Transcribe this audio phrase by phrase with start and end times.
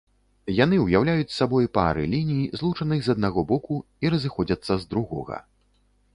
[0.59, 5.37] Яны ўяўляюць сабой пары ліній, злучаных з аднаго боку і разыходзяцца з другога.